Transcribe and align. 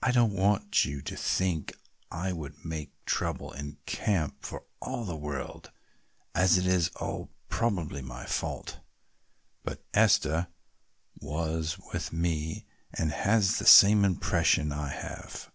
"I 0.00 0.10
don't 0.10 0.32
want 0.32 0.86
you 0.86 1.02
to 1.02 1.16
think 1.18 1.74
I 2.10 2.32
would 2.32 2.64
make 2.64 2.92
trouble 3.04 3.52
in 3.52 3.76
camp 3.84 4.42
for 4.42 4.64
all 4.80 5.04
the 5.04 5.18
world, 5.18 5.70
as 6.34 6.56
it 6.56 6.64
is 6.66 6.88
all 6.96 7.30
probably 7.50 8.00
my 8.00 8.24
fault, 8.24 8.80
but 9.62 9.84
Esther 9.92 10.48
was 11.20 11.78
with 11.92 12.10
me 12.10 12.64
and 12.94 13.10
has 13.12 13.58
the 13.58 13.66
same 13.66 14.02
impression 14.02 14.72
I 14.72 14.88
have. 14.88 15.52